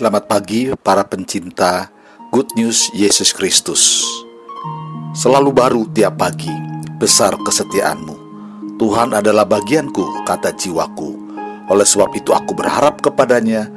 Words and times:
Selamat 0.00 0.32
pagi 0.32 0.72
para 0.80 1.04
pencinta 1.04 1.92
Good 2.32 2.56
News 2.56 2.88
Yesus 2.96 3.36
Kristus. 3.36 4.00
Selalu 5.12 5.52
baru 5.52 5.82
tiap 5.92 6.16
pagi, 6.16 6.48
besar 6.96 7.36
kesetiaanmu. 7.36 8.16
Tuhan 8.80 9.12
adalah 9.12 9.44
bagianku, 9.44 10.24
kata 10.24 10.56
jiwaku. 10.56 11.10
Oleh 11.68 11.84
sebab 11.84 12.16
itu 12.16 12.32
aku 12.32 12.56
berharap 12.56 13.04
kepadanya. 13.04 13.68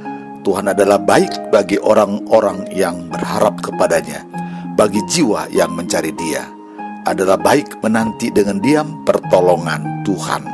Tuhan 0.47 0.71
adalah 0.71 0.95
baik 0.95 1.51
bagi 1.51 1.75
orang-orang 1.83 2.71
yang 2.71 3.11
berharap 3.11 3.59
kepadanya. 3.59 4.23
Bagi 4.79 5.03
jiwa 5.03 5.51
yang 5.51 5.75
mencari 5.75 6.15
dia. 6.15 6.62
Adalah 7.03 7.35
baik 7.35 7.83
menanti 7.83 8.31
dengan 8.31 8.63
diam 8.63 9.03
pertolongan 9.03 10.07
Tuhan. 10.07 10.47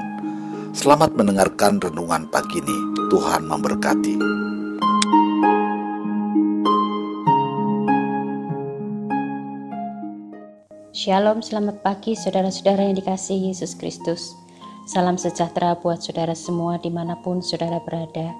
Selamat 0.74 1.14
mendengarkan 1.14 1.78
renungan 1.78 2.26
pagi 2.26 2.58
ini. 2.58 2.78
Tuhan 3.14 3.46
memberkati. 3.46 4.18
Shalom, 10.90 11.46
selamat 11.46 11.86
pagi 11.86 12.18
saudara-saudara 12.18 12.82
yang 12.82 12.98
dikasihi 12.98 13.54
Yesus 13.54 13.78
Kristus. 13.78 14.34
Salam 14.90 15.22
sejahtera 15.22 15.78
buat 15.78 16.02
saudara 16.02 16.34
semua 16.34 16.82
di 16.82 16.90
mana 16.90 17.14
pun 17.22 17.46
saudara 17.46 17.78
berada. 17.86 18.34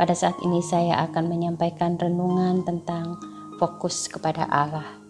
Pada 0.00 0.16
saat 0.16 0.40
ini 0.40 0.64
saya 0.64 0.96
akan 1.12 1.28
menyampaikan 1.28 2.00
renungan 2.00 2.64
tentang 2.64 3.20
fokus 3.60 4.08
kepada 4.08 4.48
Allah. 4.48 5.03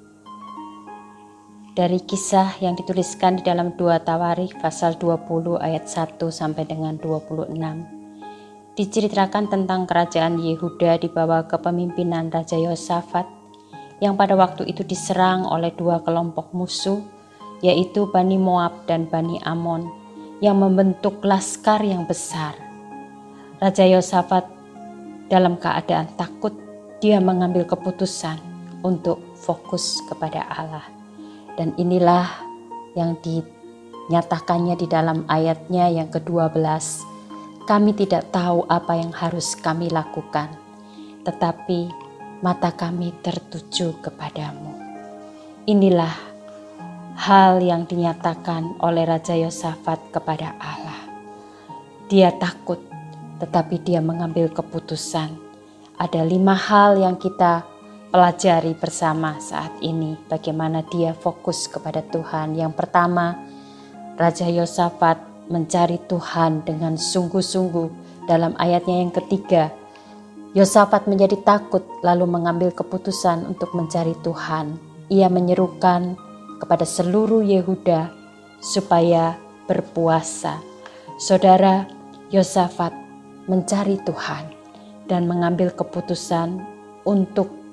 Dari 1.74 1.98
kisah 1.98 2.62
yang 2.62 2.78
dituliskan 2.78 3.34
di 3.34 3.42
dalam 3.42 3.74
dua 3.74 3.98
Tawarikh 3.98 4.62
pasal 4.62 4.94
20 4.94 5.58
ayat 5.58 5.90
1 5.90 6.22
sampai 6.30 6.70
dengan 6.70 6.94
26. 7.02 7.50
Diceritakan 8.78 9.50
tentang 9.50 9.82
kerajaan 9.82 10.38
Yehuda 10.38 11.02
di 11.02 11.10
bawah 11.10 11.50
kepemimpinan 11.50 12.30
Raja 12.30 12.54
Yosafat 12.54 13.26
yang 13.98 14.14
pada 14.14 14.38
waktu 14.38 14.70
itu 14.70 14.86
diserang 14.86 15.50
oleh 15.50 15.74
dua 15.74 15.98
kelompok 16.06 16.54
musuh, 16.54 17.02
yaitu 17.58 18.06
Bani 18.06 18.38
Moab 18.38 18.86
dan 18.86 19.10
Bani 19.10 19.42
Amon, 19.42 19.90
yang 20.38 20.62
membentuk 20.62 21.26
laskar 21.26 21.82
yang 21.82 22.06
besar. 22.06 22.54
Raja 23.58 23.82
Yosafat 23.82 24.46
dalam 25.26 25.58
keadaan 25.58 26.06
takut, 26.14 26.54
dia 27.02 27.18
mengambil 27.18 27.66
keputusan 27.66 28.38
untuk 28.86 29.18
fokus 29.34 29.98
kepada 30.06 30.46
Allah. 30.46 30.93
Dan 31.54 31.74
inilah 31.78 32.26
yang 32.98 33.18
dinyatakannya 33.22 34.74
di 34.78 34.86
dalam 34.90 35.22
ayatnya 35.30 35.90
yang 35.90 36.10
ke-12. 36.10 36.56
Kami 37.64 37.90
tidak 37.96 38.28
tahu 38.34 38.68
apa 38.68 38.98
yang 39.00 39.14
harus 39.14 39.56
kami 39.56 39.88
lakukan, 39.88 40.52
tetapi 41.24 41.88
mata 42.44 42.68
kami 42.74 43.16
tertuju 43.24 43.96
kepadamu. 44.04 44.76
Inilah 45.64 46.12
hal 47.16 47.64
yang 47.64 47.88
dinyatakan 47.88 48.76
oleh 48.84 49.08
Raja 49.08 49.32
Yosafat 49.32 50.12
kepada 50.12 50.52
Allah. 50.60 51.00
Dia 52.12 52.36
takut, 52.36 52.84
tetapi 53.40 53.80
dia 53.80 54.04
mengambil 54.04 54.52
keputusan. 54.52 55.32
Ada 55.96 56.20
lima 56.26 56.52
hal 56.52 57.00
yang 57.00 57.16
kita 57.16 57.64
pelajari 58.14 58.78
bersama 58.78 59.42
saat 59.42 59.74
ini, 59.82 60.14
bagaimana 60.30 60.86
dia 60.86 61.18
fokus 61.18 61.66
kepada 61.66 61.98
Tuhan. 62.14 62.54
Yang 62.54 62.78
pertama, 62.78 63.34
Raja 64.14 64.46
Yosafat 64.46 65.18
mencari 65.50 65.98
Tuhan 66.06 66.62
dengan 66.62 66.94
sungguh-sungguh. 66.94 68.06
Dalam 68.30 68.54
ayatnya 68.54 69.02
yang 69.02 69.10
ketiga, 69.10 69.74
Yosafat 70.54 71.10
menjadi 71.10 71.34
takut 71.42 71.82
lalu 72.06 72.30
mengambil 72.30 72.70
keputusan 72.70 73.50
untuk 73.50 73.74
mencari 73.74 74.14
Tuhan. 74.22 74.78
Ia 75.10 75.26
menyerukan 75.26 76.14
kepada 76.62 76.86
seluruh 76.86 77.42
Yehuda 77.42 78.14
supaya 78.62 79.34
berpuasa. 79.66 80.62
Saudara 81.18 81.90
Yosafat 82.30 82.94
mencari 83.50 83.98
Tuhan 84.06 84.54
dan 85.10 85.26
mengambil 85.26 85.74
keputusan 85.74 86.62
untuk 87.02 87.63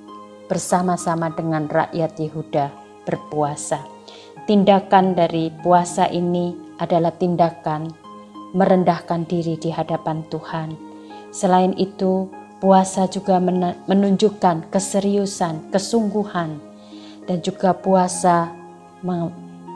bersama-sama 0.52 1.32
dengan 1.32 1.72
rakyat 1.72 2.20
Yehuda 2.20 2.68
berpuasa. 3.08 3.80
Tindakan 4.44 5.16
dari 5.16 5.48
puasa 5.64 6.12
ini 6.12 6.52
adalah 6.76 7.16
tindakan 7.16 7.88
merendahkan 8.52 9.24
diri 9.32 9.56
di 9.56 9.72
hadapan 9.72 10.28
Tuhan. 10.28 10.76
Selain 11.32 11.72
itu, 11.80 12.28
Puasa 12.62 13.10
juga 13.10 13.42
menunjukkan 13.90 14.70
keseriusan, 14.70 15.74
kesungguhan, 15.74 16.62
dan 17.26 17.42
juga 17.42 17.74
puasa 17.74 18.54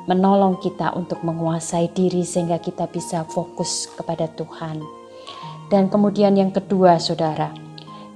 menolong 0.05 0.61
kita 0.61 0.93
untuk 0.93 1.25
menguasai 1.25 1.89
diri 1.97 2.21
sehingga 2.21 2.61
kita 2.61 2.85
bisa 2.85 3.25
fokus 3.25 3.89
kepada 3.97 4.29
Tuhan. 4.37 4.85
Dan 5.65 5.89
kemudian 5.89 6.37
yang 6.37 6.53
kedua, 6.53 7.01
saudara, 7.01 7.49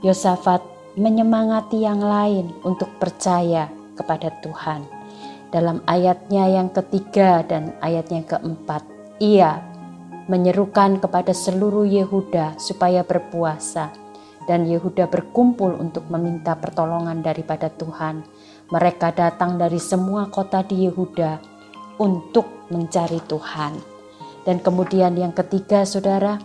Yosafat 0.06 0.62
menyemangati 0.98 1.86
yang 1.86 2.02
lain 2.02 2.54
untuk 2.66 2.90
percaya 2.98 3.70
kepada 3.94 4.34
Tuhan. 4.42 4.88
Dalam 5.50 5.82
ayatnya 5.90 6.46
yang 6.50 6.70
ketiga 6.70 7.42
dan 7.46 7.74
ayatnya 7.82 8.26
keempat, 8.26 8.86
ia 9.18 9.62
menyerukan 10.30 11.02
kepada 11.02 11.34
seluruh 11.34 11.90
Yehuda 11.90 12.62
supaya 12.62 13.02
berpuasa 13.02 13.90
dan 14.50 14.66
Yehuda 14.66 15.06
berkumpul 15.06 15.78
untuk 15.78 16.10
meminta 16.10 16.58
pertolongan 16.58 17.22
daripada 17.22 17.70
Tuhan. 17.70 18.26
Mereka 18.74 19.14
datang 19.14 19.62
dari 19.62 19.78
semua 19.78 20.26
kota 20.30 20.66
di 20.66 20.90
Yehuda 20.90 21.38
untuk 22.02 22.70
mencari 22.74 23.22
Tuhan. 23.30 23.78
Dan 24.46 24.58
kemudian 24.66 25.14
yang 25.14 25.34
ketiga, 25.38 25.86
saudara, 25.86 26.42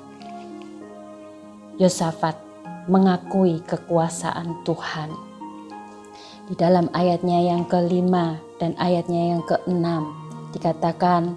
Yosafat 1.80 2.43
mengakui 2.86 3.64
kekuasaan 3.64 4.64
Tuhan. 4.68 5.10
Di 6.44 6.54
dalam 6.56 6.92
ayatnya 6.92 7.40
yang 7.40 7.64
kelima 7.64 8.36
dan 8.60 8.76
ayatnya 8.76 9.32
yang 9.36 9.42
keenam 9.48 10.12
dikatakan 10.52 11.32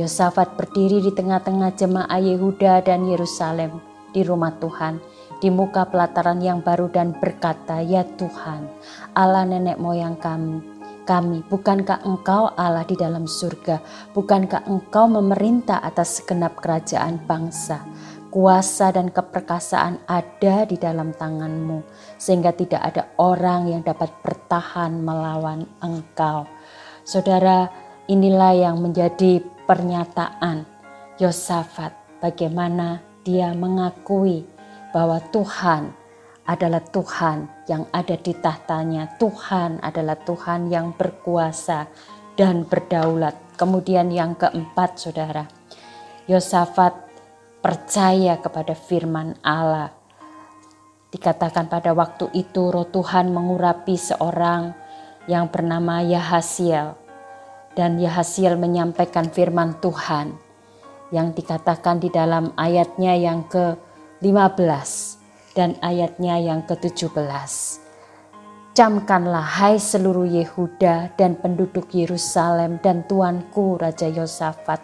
Yosafat 0.00 0.56
berdiri 0.56 1.04
di 1.04 1.12
tengah-tengah 1.12 1.76
jemaah 1.76 2.16
Yehuda 2.16 2.80
dan 2.80 3.04
Yerusalem 3.04 3.84
di 4.16 4.24
rumah 4.24 4.56
Tuhan 4.56 4.96
di 5.40 5.52
muka 5.52 5.88
pelataran 5.88 6.40
yang 6.40 6.64
baru 6.64 6.88
dan 6.88 7.16
berkata, 7.16 7.84
Ya 7.84 8.04
Tuhan, 8.04 8.68
Allah 9.12 9.44
nenek 9.44 9.76
moyang 9.76 10.16
kami, 10.16 10.64
kami, 11.08 11.42
bukankah 11.48 12.04
engkau 12.04 12.52
Allah 12.54 12.84
di 12.84 12.94
dalam 12.94 13.24
surga? 13.24 13.80
Bukankah 14.12 14.68
engkau 14.68 15.08
memerintah 15.08 15.80
atas 15.82 16.20
segenap 16.20 16.60
kerajaan 16.60 17.18
bangsa? 17.24 17.82
Kuasa 18.30 18.94
dan 18.94 19.10
keperkasaan 19.10 20.06
ada 20.06 20.62
di 20.62 20.78
dalam 20.78 21.10
tanganmu, 21.10 21.82
sehingga 22.14 22.54
tidak 22.54 22.78
ada 22.78 23.02
orang 23.18 23.66
yang 23.66 23.82
dapat 23.82 24.06
bertahan 24.22 25.02
melawan 25.02 25.66
engkau. 25.82 26.46
Saudara, 27.02 27.66
inilah 28.06 28.54
yang 28.54 28.78
menjadi 28.78 29.42
pernyataan 29.66 30.62
Yosafat, 31.18 31.90
bagaimana 32.22 33.02
dia 33.26 33.50
mengakui 33.50 34.46
bahwa 34.94 35.18
Tuhan 35.34 35.90
adalah 36.46 36.86
Tuhan 36.86 37.50
yang 37.66 37.90
ada 37.90 38.14
di 38.14 38.30
tahtanya. 38.30 39.10
Tuhan 39.18 39.82
adalah 39.82 40.14
Tuhan 40.22 40.70
yang 40.70 40.94
berkuasa 40.94 41.90
dan 42.38 42.62
berdaulat. 42.62 43.34
Kemudian 43.58 44.14
yang 44.14 44.38
keempat 44.38 45.02
saudara, 45.02 45.50
Yosafat 46.30 47.09
percaya 47.60 48.40
kepada 48.40 48.72
firman 48.72 49.36
Allah. 49.44 49.92
Dikatakan 51.12 51.68
pada 51.68 51.92
waktu 51.92 52.32
itu 52.32 52.72
roh 52.72 52.88
Tuhan 52.88 53.32
mengurapi 53.32 53.96
seorang 53.96 54.72
yang 55.28 55.52
bernama 55.52 56.00
Yahasiel. 56.00 56.96
Dan 57.70 58.02
Yahasiel 58.02 58.58
menyampaikan 58.58 59.30
firman 59.30 59.78
Tuhan 59.78 60.34
yang 61.14 61.30
dikatakan 61.30 62.02
di 62.02 62.10
dalam 62.10 62.50
ayatnya 62.58 63.14
yang 63.14 63.46
ke 63.46 63.78
15 64.22 65.54
dan 65.54 65.78
ayatnya 65.82 66.38
yang 66.38 66.66
ke-17. 66.66 67.18
Camkanlah 68.70 69.42
hai 69.42 69.82
seluruh 69.82 70.30
Yehuda 70.30 71.18
dan 71.18 71.34
penduduk 71.34 71.90
Yerusalem 71.90 72.78
dan 72.78 73.02
tuanku 73.10 73.74
Raja 73.74 74.06
Yosafat. 74.06 74.78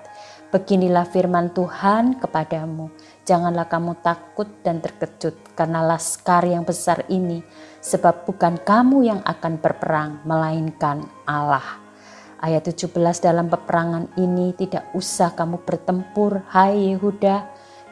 Beginilah 0.46 1.10
firman 1.10 1.50
Tuhan 1.50 2.22
kepadamu. 2.22 2.86
Janganlah 3.26 3.66
kamu 3.66 3.98
takut 3.98 4.46
dan 4.62 4.78
terkejut 4.78 5.34
karena 5.58 5.82
laskar 5.82 6.46
yang 6.46 6.62
besar 6.62 7.02
ini. 7.10 7.42
Sebab 7.82 8.22
bukan 8.22 8.62
kamu 8.62 9.10
yang 9.10 9.20
akan 9.26 9.58
berperang 9.58 10.22
melainkan 10.22 11.02
Allah. 11.26 11.82
Ayat 12.38 12.62
17 12.62 12.94
dalam 13.18 13.50
peperangan 13.50 14.06
ini 14.22 14.54
tidak 14.54 14.86
usah 14.94 15.34
kamu 15.34 15.66
bertempur, 15.66 16.46
hai 16.54 16.94
Yehuda 16.94 17.42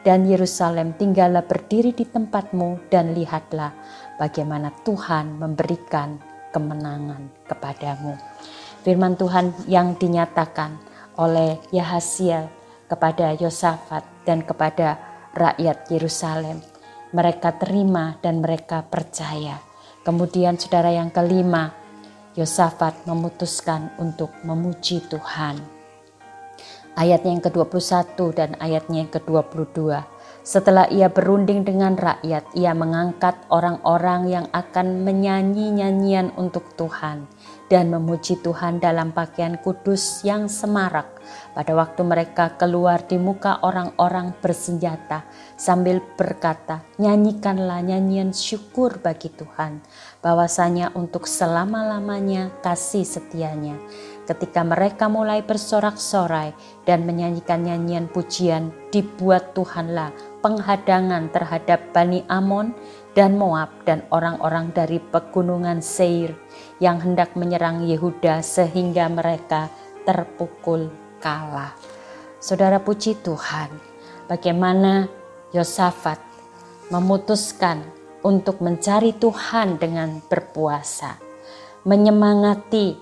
dan 0.07 0.23
Yerusalem, 0.23 0.95
tinggallah 0.95 1.43
berdiri 1.43 1.91
di 1.91 2.07
tempatmu 2.07 2.87
dan 2.87 3.11
lihatlah 3.11 3.73
bagaimana 4.15 4.71
Tuhan 4.85 5.41
memberikan 5.41 6.21
kemenangan 6.55 7.25
kepadamu. 7.51 8.15
Firman 8.85 9.17
Tuhan 9.17 9.51
yang 9.65 9.97
dinyatakan 9.97 10.94
oleh 11.19 11.59
Yahasiel 11.71 12.47
kepada 12.85 13.33
Yosafat 13.35 14.05
dan 14.23 14.45
kepada 14.45 14.99
rakyat 15.33 15.89
Yerusalem. 15.91 16.61
Mereka 17.15 17.59
terima 17.61 18.19
dan 18.19 18.43
mereka 18.43 18.83
percaya. 18.83 19.61
Kemudian 20.03 20.59
saudara 20.59 20.91
yang 20.91 21.09
kelima, 21.09 21.73
Yosafat 22.35 23.07
memutuskan 23.07 23.95
untuk 23.95 24.29
memuji 24.43 24.99
Tuhan. 25.07 25.55
Ayatnya 26.95 27.31
yang 27.35 27.43
ke-21 27.43 28.15
dan 28.35 28.49
ayatnya 28.59 29.07
yang 29.07 29.11
ke-22. 29.11 30.03
Setelah 30.45 30.85
ia 30.93 31.09
berunding 31.09 31.65
dengan 31.65 31.97
rakyat, 31.97 32.53
ia 32.53 32.75
mengangkat 32.77 33.33
orang-orang 33.49 34.29
yang 34.29 34.45
akan 34.53 35.01
menyanyi 35.01 35.73
nyanyian 35.73 36.29
untuk 36.37 36.69
Tuhan 36.77 37.25
dan 37.71 37.89
memuji 37.89 38.37
Tuhan 38.41 38.77
dalam 38.77 39.09
pakaian 39.15 39.57
kudus 39.61 40.21
yang 40.21 40.45
semarak 40.45 41.14
pada 41.53 41.71
waktu 41.73 42.01
mereka 42.03 42.57
keluar 42.59 43.03
di 43.05 43.15
muka 43.15 43.63
orang-orang 43.63 44.35
bersenjata 44.39 45.23
sambil 45.55 46.03
berkata, 46.15 46.83
nyanyikanlah 46.99 47.81
nyanyian 47.81 48.35
syukur 48.35 48.99
bagi 48.99 49.31
Tuhan, 49.31 49.79
bahwasanya 50.19 50.93
untuk 50.93 51.25
selama-lamanya 51.25 52.51
kasih 52.59 53.07
setianya. 53.07 53.77
Ketika 54.25 54.65
mereka 54.65 55.05
mulai 55.05 55.45
bersorak-sorai 55.45 56.49
dan 56.89 57.05
menyanyikan 57.05 57.61
nyanyian 57.61 58.09
pujian, 58.09 58.73
dibuat 58.89 59.53
Tuhanlah 59.53 60.09
penghadangan 60.41 61.29
terhadap 61.29 61.93
Bani 61.93 62.25
Amon 62.25 62.73
dan 63.13 63.37
Moab 63.37 63.69
dan 63.85 64.01
orang-orang 64.09 64.73
dari 64.73 64.97
pegunungan 64.97 65.77
Seir 65.77 66.33
yang 66.81 66.97
hendak 66.97 67.37
menyerang 67.37 67.85
Yehuda 67.85 68.41
sehingga 68.41 69.05
mereka 69.13 69.69
terpukul 70.09 71.04
kalah. 71.25 71.73
Saudara 72.37 72.77
puji 72.77 73.17
Tuhan, 73.25 73.73
bagaimana 74.29 75.09
Yosafat 75.49 76.21
memutuskan 76.93 77.81
untuk 78.21 78.61
mencari 78.61 79.17
Tuhan 79.17 79.81
dengan 79.81 80.21
berpuasa, 80.29 81.17
menyemangati 81.81 82.93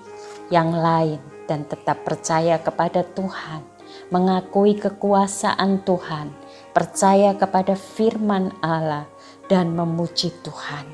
yang 0.47 0.71
lain 0.71 1.19
dan 1.51 1.67
tetap 1.67 2.07
percaya 2.07 2.63
kepada 2.63 3.03
Tuhan, 3.03 3.67
mengakui 4.07 4.79
kekuasaan 4.79 5.83
Tuhan, 5.83 6.31
percaya 6.71 7.35
kepada 7.35 7.75
firman 7.75 8.55
Allah 8.63 9.03
dan 9.51 9.75
memuji 9.75 10.31
Tuhan. 10.47 10.87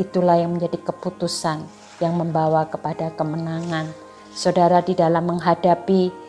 Itulah 0.00 0.40
yang 0.40 0.56
menjadi 0.56 0.80
keputusan 0.80 1.68
yang 2.00 2.16
membawa 2.16 2.64
kepada 2.64 3.12
kemenangan. 3.12 3.92
Saudara 4.32 4.80
di 4.80 4.96
dalam 4.96 5.28
menghadapi 5.28 6.21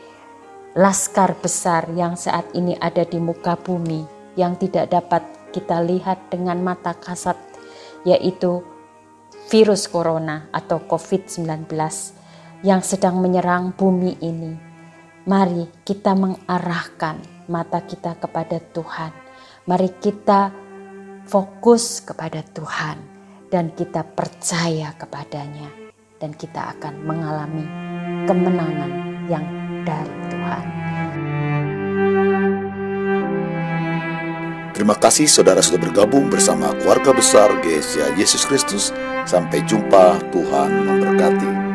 laskar 0.74 1.38
besar 1.38 1.86
yang 1.94 2.18
saat 2.18 2.50
ini 2.58 2.74
ada 2.82 3.06
di 3.06 3.22
muka 3.22 3.54
bumi 3.54 4.10
yang 4.34 4.58
tidak 4.58 4.90
dapat 4.90 5.22
kita 5.54 5.86
lihat 5.86 6.34
dengan 6.34 6.58
mata 6.66 6.98
kasat 6.98 7.38
yaitu 8.10 8.66
virus 9.54 9.86
corona 9.86 10.50
atau 10.50 10.82
COVID-19 10.82 11.70
yang 12.66 12.82
sedang 12.82 13.22
menyerang 13.22 13.78
bumi 13.78 14.18
ini. 14.18 14.58
Mari 15.30 15.86
kita 15.86 16.18
mengarahkan 16.18 17.48
mata 17.48 17.80
kita 17.86 18.18
kepada 18.18 18.58
Tuhan. 18.60 19.14
Mari 19.70 19.90
kita 20.02 20.52
fokus 21.30 22.02
kepada 22.02 22.42
Tuhan 22.44 22.98
dan 23.48 23.72
kita 23.72 24.04
percaya 24.04 24.92
kepadanya 24.98 25.70
dan 26.18 26.34
kita 26.34 26.76
akan 26.76 26.94
mengalami 27.06 27.64
kemenangan 28.28 28.92
yang 29.30 29.63
dari 29.88 30.16
Tuhan. 30.32 30.66
Terima 34.74 34.98
kasih 34.98 35.30
saudara 35.30 35.62
sudah 35.62 35.80
bergabung 35.80 36.28
bersama 36.34 36.74
keluarga 36.82 37.14
besar 37.14 37.54
GSA 37.62 38.18
Yesus 38.18 38.44
Kristus. 38.44 38.90
Sampai 39.24 39.64
jumpa, 39.64 40.20
Tuhan 40.34 40.72
memberkati. 40.84 41.73